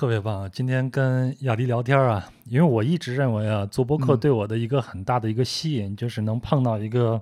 [0.00, 0.50] 特别棒！
[0.50, 7.20] 今天跟雅迪聊天啊，因为我一直认为啊，做播客对我的一个很大的一个吸引，就是能碰到一个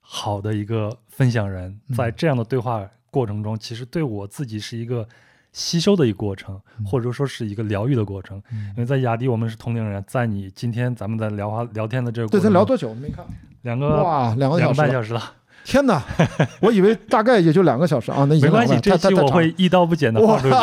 [0.00, 5.08] 好的一个分享人，在这样的对话过程中，其实对我自己是一个
[5.52, 8.42] 吸收的一个过程，或者说是一个疗愈的过程。
[8.70, 12.92] 因为在雅迪，我们是同龄人，在你今天咱们在聊话聊天的这个，对，咱聊多久？
[12.92, 13.24] 没看，
[13.62, 15.22] 两个哇，两个两个半小时了。
[15.64, 16.02] 天哪，
[16.60, 20.54] 我以为大概也就两个小时啊，那没关系，这期我会一刀不剪的放出去，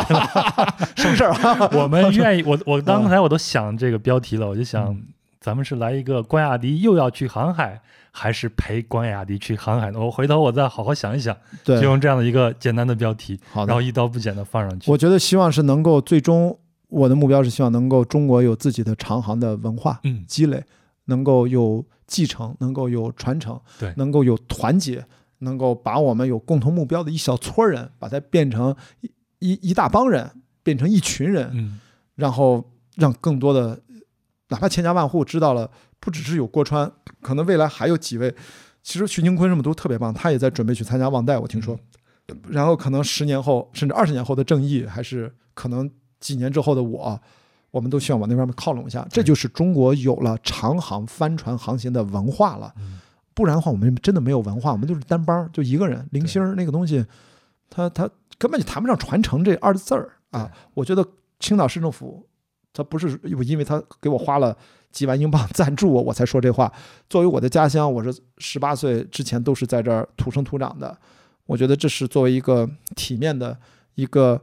[1.02, 1.70] 什么事儿啊？
[1.72, 4.96] 我们 愿意，我我刚才我都想这个标题了，我就想
[5.40, 10.00] 咱们是来一个关雅迪又要去航海，还是陪关雅迪去航海呢？
[10.00, 14.90] 我回头我再好好想一想，就用这样的一个简单的标题，然后一刀不剪的放上去。
[14.90, 16.58] 我觉得希望是能够最终，
[16.88, 20.62] 我的目标是希望能够中国有自己的长航的文化积累，
[21.08, 21.84] 能够有。
[22.08, 25.04] 继承能够有传承，对，能够有团结，
[25.40, 30.30] 能够把我们有共同目标的一小撮人，把它变成一一一大帮人，
[30.62, 31.78] 变成一群人，嗯，
[32.14, 32.64] 然后
[32.96, 33.78] 让更多的，
[34.48, 38.34] 哪怕千家万户知道了，不只是有郭川，可能未来还有几位，
[38.82, 41.78] 其实徐宁坤什么都特别棒，他也在准备去参加忘带，我听说，
[42.48, 45.90] 然后可能十年后甚至二十年后的正义，还是可能
[46.20, 47.20] 几年之后的我。
[47.70, 52.72] 我们都需要往那方面靠拢一下，这就是中国有了长航帆船航行的文化了。
[53.34, 56.04] 不然的话，我们真的没有文化，我们就是单帮，就一个人。
[56.10, 57.04] 零星那个东西，
[57.68, 58.08] 他他
[58.38, 60.50] 根本就谈不上传承这二字儿啊。
[60.74, 61.06] 我觉得
[61.38, 62.26] 青岛市政府，
[62.72, 64.56] 他不是因为他给我花了
[64.90, 66.72] 几万英镑赞助我，我才说这话。
[67.10, 70.96] 作为我的家乡，我是十八岁之前都是在这儿土生土长的。
[71.44, 73.56] 我觉得这是作为一个体面的
[73.94, 74.40] 一个。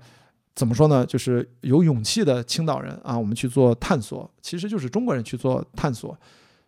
[0.55, 1.05] 怎么说呢？
[1.05, 6.17] 就是有勇气的青岛人啊，我们去做探索，其实就是中国人去做探索，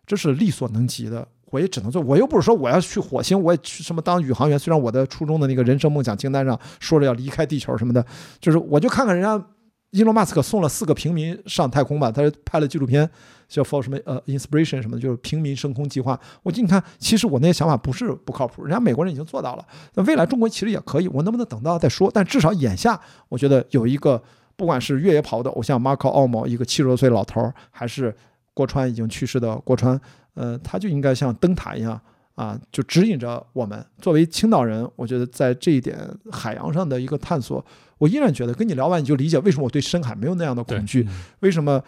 [0.06, 1.26] 这是力所能及的。
[1.50, 4.58] 我也只能做，我又不是说我要去火星，我也去什么当宇航员。
[4.58, 8.04] 虽然我的初中的那个人生梦想清单上说着要离开地球什么的，
[8.38, 9.42] 就是我就看看人家
[9.90, 13.08] 伊隆马斯克送了四个平民上太空吧，他拍了纪录片。
[13.48, 16.20] 叫 for 什么呃 inspiration 什么的，就是平民升空计划。
[16.42, 19.66] 我你看，其实我那些想法不是不靠谱，人家美国人已经做到了。
[19.94, 22.10] 那未来中国其实也可以，我能不能等到再说？
[22.12, 24.22] 但至少眼下，我觉得有一个，
[24.54, 28.14] 不管是越野跑的偶像 Marco 奥某，一个七十多岁老头儿，还是
[28.52, 29.98] 郭川已经去世的郭川，
[30.34, 31.98] 呃，他就应该像灯塔一样
[32.38, 33.84] 啊，就指引着我们。
[34.00, 35.98] 作为青岛人，我觉得在这一点
[36.30, 37.64] 海洋上的一个探索，
[37.98, 41.04] 我依然觉得跟你聊完你就理解为什么我对深海没有那样的恐惧，
[41.40, 41.82] 为什么。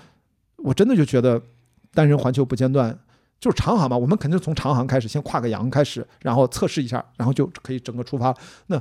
[0.63, 1.41] 我真的就觉得，
[1.95, 2.95] 单人环球不间断
[3.39, 8.37] 就是长航嘛，我们肯定从长航开始，先跨个洋开始，然后测试一下，然后就可以整个出发。
[8.67, 8.79] 那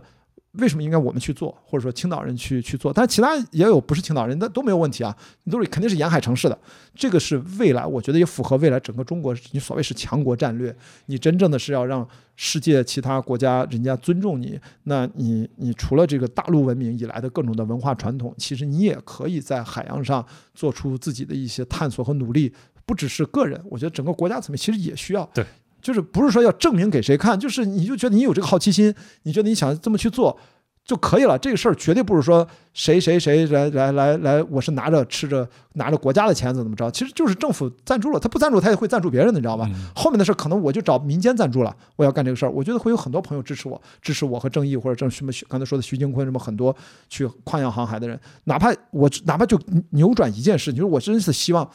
[0.59, 2.93] 为什么应该我们去做，或者说青岛人去去做？
[2.93, 6.57] 但是其他也有不是青岛人，那都没有问题啊，你都是肯定是沿海城市的。
[6.93, 10.75] 这个是未来，我觉得也符合未来整个中国你所谓是强国战略。
[11.07, 22.53] 你真正的是要让世界其他国家人家尊重你，那你你除了这个大陆文明以来的各种的文化传统，其实你也可以在海洋上做出自己的一些探索和努力。
[22.85, 25.23] 不只是个人，我觉得整个国家层面其实也需要。
[25.33, 25.45] 对。
[25.81, 30.37] 就是不是说要证明给谁看，就是你就觉得你有这个好奇心，你觉得你想这么去做
[30.83, 31.37] 就可以了。
[31.37, 36.89] 这个事儿绝对不是说谁谁谁来来来来，我是拿着吃着拿着国家的钱怎么着？
[36.89, 39.69] 其实就是政府赞助了，他不赞助他也会赞助别人的，你知道吧？
[39.95, 46.75] 后面的事可能我就找民间赞助了，我要干这个事儿，我觉得会有很多朋友支持我，支持我和正义或者正什么刚才说的徐静坤什么很多
[47.07, 49.59] 去跨洋航海的人，哪怕我哪怕就
[49.91, 51.69] 扭转一件事，就是我真是希望。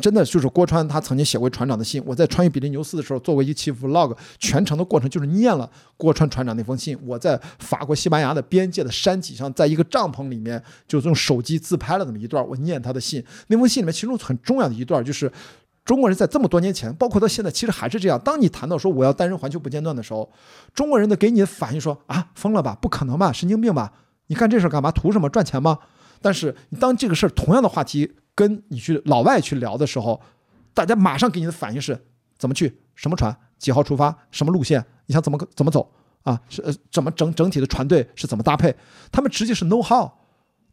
[0.00, 2.02] 真的就是郭川，他曾经写过船长的信。
[2.04, 6.96] 我在穿越比利牛斯的时候做过一期 vlog，全程的过程就是念了郭川船长那封信。
[7.04, 13.24] 我在法国西班牙的边界的山脊上，在一个帐篷里面，就用手机自拍了那么一段，我念他的信。
[13.48, 15.32] 那封信里面其中很重要的一段就是，
[15.84, 18.20] 中国人在这么多年前，包括到现在，其实还是这样。
[18.20, 20.30] 当你谈到说我要单人环球不间断的时候，
[20.74, 23.92] 中国人的给你的反应说啊，疯了吧，不可能吧，神经病吧，
[24.26, 24.90] 你干这事干嘛？
[24.90, 25.28] 图什么？
[25.30, 25.78] 赚钱吗？
[26.20, 28.12] 但是当这个事儿同样的话题。
[28.36, 30.20] 跟你去老外去聊的时候，
[30.72, 31.98] 大家马上给你的反应是
[32.38, 35.90] 怎么去，什么船，几号出发，什么路线，你想怎么怎么走
[36.22, 36.40] 啊？
[36.48, 38.76] 是呃，怎么整整体的船队是怎么搭配？
[39.10, 40.08] 他们直接是 know how。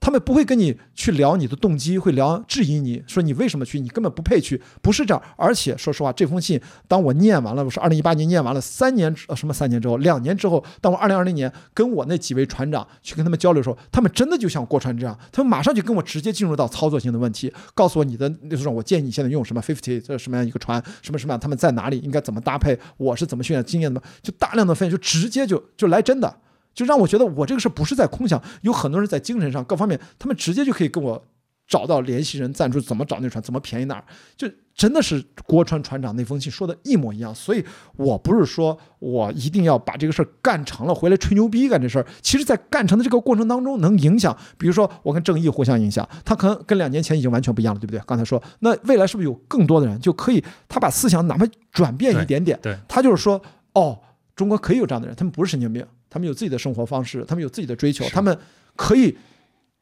[0.04, 5.24] 他们不会跟你去聊你的动机，会聊质疑你说你为什么去，你根本不配去，不是这样。
[5.38, 6.60] 而且说实话，这封信
[6.90, 26.40] 当我念完了，我是二零一八年念完了，三年呃什么三年之后，两年之后，当我二零二零年跟我那几位船长去跟他们交流的时候，他们真的就像郭船这样，他们马上就跟我直接进入到操作性的问题，告诉我你的那种，我建议你现在用什么 fifty 这什么样一个船，什么什么样，他们在哪里，应该怎么搭配，我是怎么训练经验的，就大量的分析，就直接就就来真的。
[26.74, 31.24] 就让我觉得我这个事不是在空想，有很多人在精神上各方面，他们直接就可以跟我
[31.68, 34.04] 找到联系人赞助，怎么找那船，怎么便宜哪儿，
[34.36, 37.34] 就真的是郭川船长那封信说的一模一样。
[37.34, 37.64] 所以
[37.96, 42.06] 我不是说我一定要把这个事儿干成了，回来吹牛逼干这事儿。
[42.22, 48.02] 其实，在干成的这个过程当中，能影响，比如说我跟正义互相影响，他可能跟两年前已经完全不一样了，对不对？
[48.06, 53.42] 刚才说，那未来是不是有更多的人就可以，他把思想哪怕转变一点点，对，他就是说，
[53.74, 54.00] 哦，
[54.36, 58.38] 中国可以有这样的人，他们不是神经病，他们有自己的生活方式，他们有自己的追求，他们
[58.76, 59.18] 可以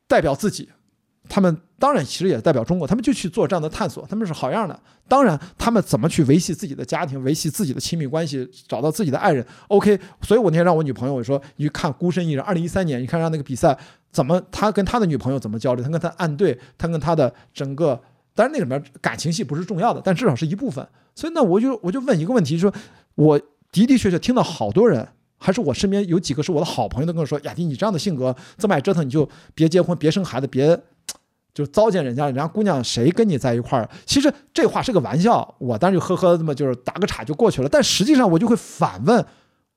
[0.07, 0.69] 代表自己。
[1.29, 4.77] 他们当然其实也代表中国，他们就去做这样的探索，他们是好样的。
[5.07, 9.99] 当然，他们怎么去维系自己的家庭，维系自己的亲密关系，找到自己的爱人，OK。
[10.21, 13.77] 所以我那天让我女朋友我说，你去看《孤身一人》，二零一三年，你看让那个比赛
[14.11, 18.01] 怎么，他跟他的女朋友怎么交流，他跟他暗对，他跟他的整个，
[18.33, 20.85] 当然那里面感情戏不是重要的，但至少是一部分。
[21.13, 22.73] 所以呢我就我就问一个问题，说
[23.15, 23.37] 我
[23.71, 25.07] 的的确确听到好多人。
[25.43, 30.79] 还是我身边有几个是我的好朋友，都跟我说：“雅迪，你这样的性格这么爱折腾，你就别结婚，别生孩子，别
[31.51, 37.67] 就糟践人家，人家姑娘谁跟你在一块儿？”其实这话是个玩笑，我当时就呵呵这么就是打个岔就过去了。
[37.67, 39.25] 但实际上我就会反问，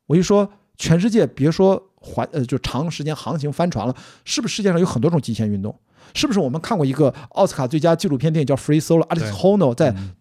[0.07, 0.47] 我就说：
[0.77, 3.97] 全世界别说环呃就长时间航行帆船了，
[4.27, 5.75] 是不是世界上有很多种极限运动？
[6.13, 10.13] 是不是我们看过一个奥斯卡最佳纪录片电影叫《Free Solo》，Alex Honnold 在嗯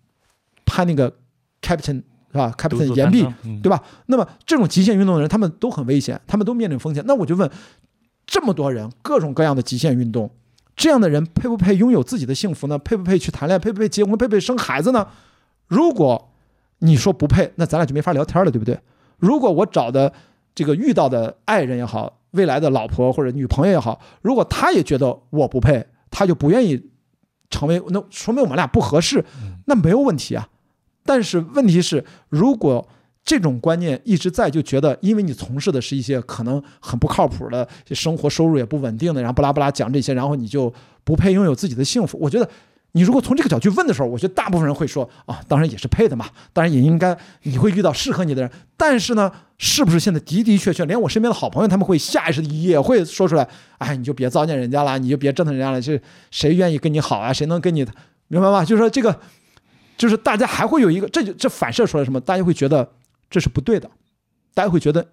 [0.66, 1.14] 拍那个
[1.62, 2.02] Captain
[2.34, 3.22] 是吧？Captain 岩壁
[3.62, 3.82] 对吧？
[4.08, 7.04] 那么这种极限运动的人，他们都很危险，他们都面临风险。
[7.06, 7.48] 那我就问，
[8.26, 10.30] 这么多人，各种各样的极限运动，
[10.76, 12.78] 这样的人配不配拥有自己的幸福呢？
[12.80, 13.60] 配不配去谈恋爱？
[13.60, 14.18] 配不配结婚？
[14.18, 15.08] 配不配生孩子呢？
[15.68, 16.32] 如果
[16.80, 18.80] 你说不配，那咱俩就没法聊天了，对不对？
[19.18, 20.12] 如果我找的
[20.56, 26.90] 这个遇到的爱人也好，未来的老婆或者女朋友也好，如果他也觉得我不配，他就不愿意
[27.50, 29.24] 成为，那说明我们俩不合适，
[29.66, 30.50] 那没有问题啊。
[31.06, 32.88] 但是问题是，如果
[33.26, 40.74] 这种观念一直在，就觉得因为你从事的是一些可能很不靠谱的生活，收入也不稳定的，然后不拉不拉讲这些，然后你就
[41.06, 42.18] 不配拥有自己的幸福。
[42.20, 42.50] 我觉得，
[42.92, 48.52] 你如果从这个角度去问的时候，我觉得大部分人会说啊，当然也是配的嘛，当然也应该你会遇到适合你的人。
[48.76, 53.48] 但是呢，是不是现在的的确确，连我身边的好朋友他们会下意识也会说出来，
[53.78, 55.98] 哎，你就别糟践人家了，你就别折腾人家了，这
[56.30, 57.32] 谁愿意跟你好啊？
[57.32, 57.86] 谁能跟你，
[58.28, 58.66] 明白吗？
[58.66, 59.18] 就是说这个。
[59.98, 62.20] 就是大家还会有一个，这就这反射出来什么？
[62.20, 62.90] 大家会觉得
[63.30, 63.90] 这是不对的，
[64.54, 65.08] 大家会觉得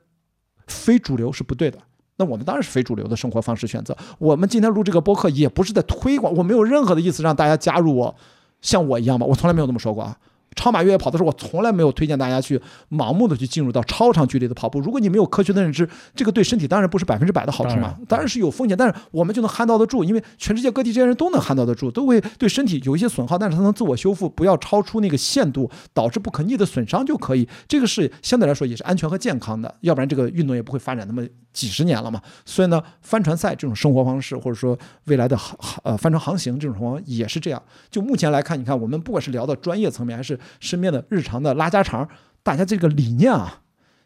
[0.66, 1.78] 非主流是不对的。
[2.16, 3.96] 那我们当然是非主流的生活方式选择。
[4.18, 8.14] 我们今天录这个播客也不是在推广，我没有任何的意思让大家加入我，
[8.60, 10.16] 像我一样吧，我从来没有这么说过啊。
[10.56, 12.60] 超马越野跑的时候，我从来没有推荐大家去
[12.90, 14.80] 盲目的去进入到超长距离的跑步。
[14.80, 27.48] 如果你没有科学的认知，这个对身体当然不是百分之百的好处嘛当然，是有风险，但是我们就能 handle 到得住，因为全世界各地这些人都能 handle 得住，都会对身体有一些损耗，但是它能自我修复，不要超出那个限度，导致不可逆的损伤就可以。
[27.68, 32.20] 这个是相对来说也是安全和健康的，要不然这个运动也不会发展那么几十年了嘛。
[32.44, 37.62] 所以呢，帆船赛这种生活方式，或者说未来的航呃帆船航行这种情况也是这样。
[37.90, 42.08] 就目前来看，你看我们不管是聊到专业层面，还是身边的日常的拉家常，
[42.42, 43.60] 大家这个理念啊，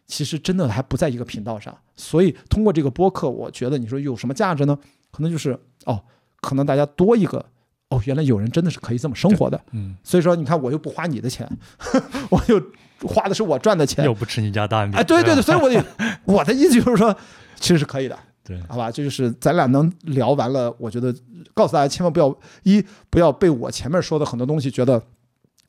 [0.06, 1.76] 其实真的还不在一个频道上。
[1.96, 4.78] 所以通过这个播客，我觉得你说有什么价值呢？
[5.10, 6.02] 可能就是哦，
[6.40, 7.44] 可能大家多一个
[7.88, 9.60] 哦，原来有人真的是可以这么生活的。
[9.70, 11.48] 嗯，所以说，你看我又不花你的钱，
[12.30, 12.60] 我又
[13.06, 14.12] 花的是我赚的钱又。
[14.12, 14.96] 不吃你家大米。
[14.96, 15.84] 哎，对对对，所以我的
[16.24, 17.16] 我的意思就是说，
[17.60, 18.18] 其实是可以的。
[18.42, 20.74] 对，好吧，这就是咱俩能聊完了。
[20.78, 21.14] 我觉得
[21.54, 25.02] 告诉大家，千万不要一不要被我前面说的很多东西觉得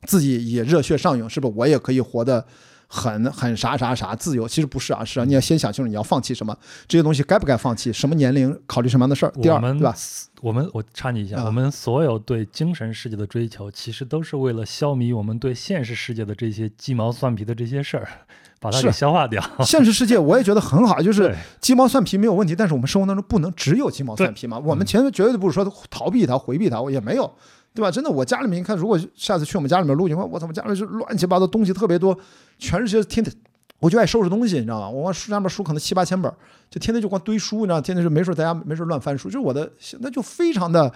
[0.06, 1.54] 自己也热血上涌，是不是？
[1.56, 2.46] 我也可以活得
[2.88, 4.46] 很 很啥啥啥自由？
[4.46, 6.56] 其实不是啊，是啊，你要先想清楚你要放弃什么，
[6.86, 9.32] 这些东西该不该放弃，什么年龄考虑什么样的事儿。
[9.42, 9.94] 第二，我们对吧？
[10.42, 18.06] 我们我插你一下，啊我们所有对精神世界的追求，其实都是为了消弭我们对现实世界的这些鸡毛蒜皮的这些事儿，
[18.60, 19.42] 把它给消化掉。
[19.64, 24.58] 现实世界我也觉得很好，就是鸡毛蒜皮没有问题，但是我们生活当中不能只有鸡毛蒜皮嘛。
[24.58, 27.34] 我们前面绝对不是说逃避它、回避它，我也没有，
[27.76, 27.90] 对吧？
[27.90, 32.18] 真的，我家里面你看，如果下次去我们家里面录，你看我操，我家里面是乱七八糟东西特别多，
[32.58, 33.30] 全是些天天。
[33.78, 34.88] 我就爱收拾东西，你知道吗？
[34.88, 36.32] 我往书上面书可能七八千本，
[36.70, 40.90] 就天天就光堆书，你知道，天天就没事在家没事乱翻书，就是我的现在就非常的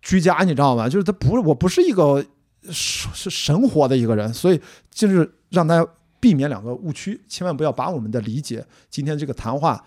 [0.00, 0.88] 居家，你知道吗？
[0.88, 2.24] 就是他不是我不是一个
[2.70, 5.84] 是是神活的一个人，所以就是让大家
[6.20, 9.84] 避免两个误区，千万不要把我们的理解今天这个谈话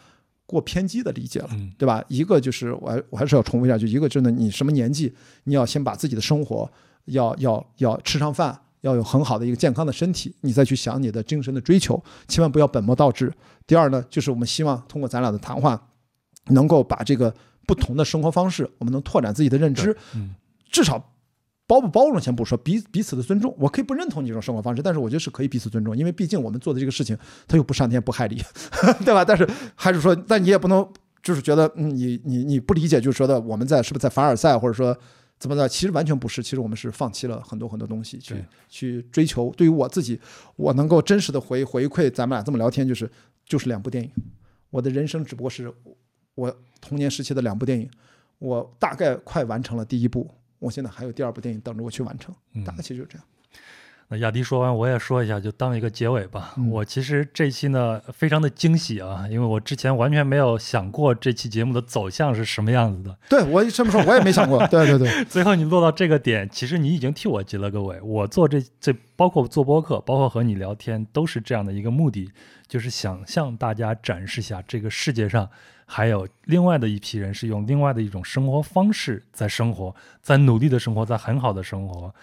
[0.52, 1.50] 过偏激的理解了。
[1.52, 2.04] 嗯，对吧？
[2.08, 5.14] 一个就是我还我还是要重复一下，就一个真的，你什么年纪，
[5.44, 6.70] 你要先把自己的生活
[7.06, 13.32] 要要要吃上饭，要有很好的一个健康的身体，你再去想你的精神的追求，千万不要本末倒置。
[13.68, 15.80] 第二呢，就是我们希望通过咱俩的谈话，
[16.48, 17.34] 能够把这个
[17.68, 20.34] 不同的生活方式，我们能拓展自己的认知，嗯，
[20.72, 21.14] 至少。
[21.70, 27.16] 包不包容先不说，彼彼此的尊重，我可以不认同你这种生活方式，但是我觉得是可以彼此尊重，因为毕竟我们做的这个事情，
[27.48, 28.42] 它又不伤天不害理，
[29.06, 29.24] 对吧？
[29.24, 30.84] 但是还是说，但你也不能
[31.22, 34.98] 就是觉得，嗯，你你你不理解，就是说的我们在是不是在凡尔赛，或者说
[35.38, 35.70] 怎么的？
[35.70, 39.54] 其实完全不是，其实我们是放弃了很多很多东西去去追求。
[39.56, 40.20] 对于我自己，
[40.56, 43.08] 我能够真实的回回馈咱们俩这么聊天，就是
[43.46, 44.10] 就是两部电影。
[44.72, 45.72] 我的人生只不过是
[46.34, 47.88] 我童年时期的两部电影，
[48.40, 53.26] 我大概快完成了第一部，我现在还有第二部电影等着我去完成，嗯大概其实就是这样。
[54.12, 56.56] 那雅迪说完，我也说一下，就当一个结尾吧。
[56.58, 63.16] 嗯我其实这期呢非常的惊喜啊，因为我之前完全没有想过这期节目的走向是什么样子的。
[63.30, 64.66] 对我这么说，我也没想过。
[64.66, 68.02] 对对对，最后你落到这个点，其实你已经替我结了个尾。
[68.02, 72.32] 我做这这，包括做播客，包括和你聊天，都是这样的一个目的，
[72.68, 75.48] 就是想向大家展示下这个世界上
[75.92, 82.14] 还有另外的一批人是用另外的一种生活方式在生活，在努力的生活，在很好的生活。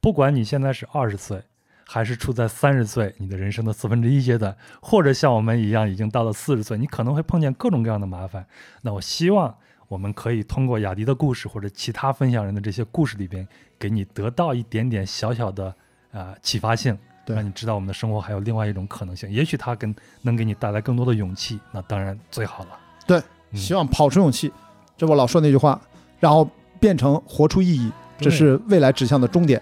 [0.00, 1.42] 不管你现在是二十岁，
[1.84, 8.46] 还是处在三十岁，你的人生的四分之一阶段，或者像我们一样已经到了四十岁，你可能会碰见各种各样的麻烦。
[8.82, 9.52] 那我希望
[9.88, 13.44] 我们可以通过雅迪的故事或者其他分享人的这些故事里边，
[13.76, 15.66] 给你得到一点点小小的
[16.12, 19.28] 啊、呃启发性，让你知道我们的生活还有另外一种可能性。
[19.28, 19.92] 也许它跟
[20.22, 22.85] 能给你带来更多的勇气，那当然最好了。
[23.06, 23.18] 对，
[23.52, 24.52] 嗯希望跑出勇气，
[24.96, 25.80] 这我老说那句话，
[26.20, 26.48] 然后
[26.80, 29.60] 变成活出意义，这是未来指向的终点。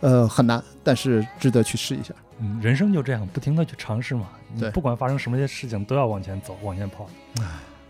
[0.00, 2.12] 呃，很难，但是值得去试一下。
[2.38, 4.26] 嗯，人生就这样，不停的去尝试嘛。
[4.52, 7.06] 你对不管发生什么些事情，都要往前走，往前跑。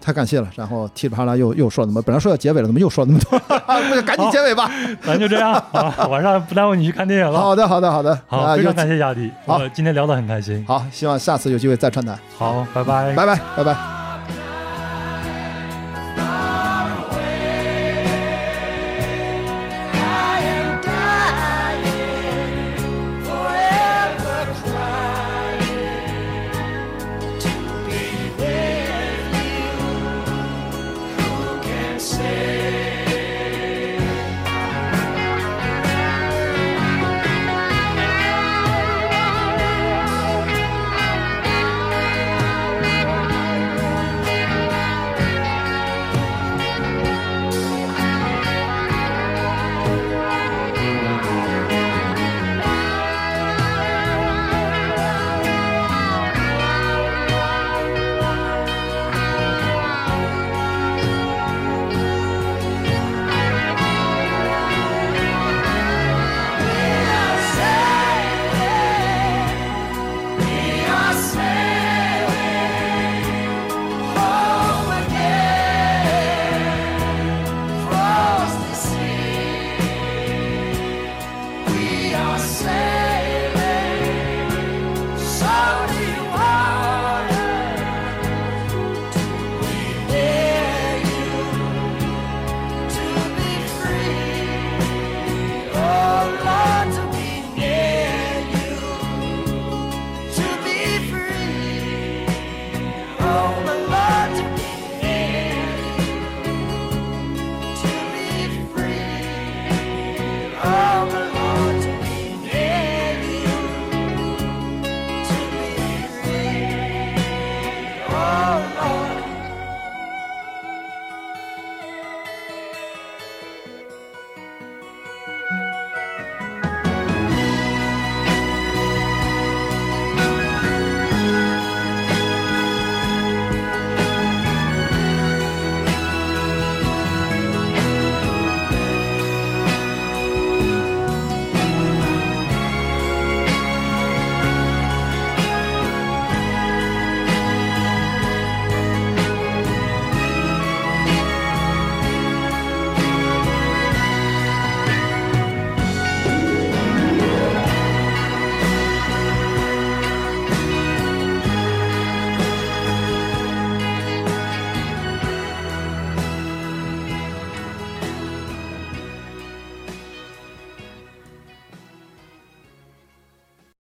[0.01, 3.39] 太感谢了，然后噼里啪啦又又说了那么，本来说要结尾了，怎么又说了那么多？
[3.89, 4.71] 不行，赶紧结尾吧。
[5.03, 7.41] 咱就这样 啊，晚上不耽误你去看电影了。
[7.41, 8.17] 好的，好的，好的。
[8.29, 10.65] 好，啊，非常感谢雅迪，好今天聊得很开心。
[10.69, 12.17] 好，希望下次有机会再串台。
[12.37, 13.13] 好，拜拜。
[13.15, 14.04] 拜拜，拜拜。